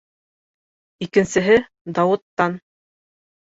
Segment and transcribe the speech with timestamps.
[1.09, 1.59] Икенсеһе-
[2.01, 2.59] Дауыттан.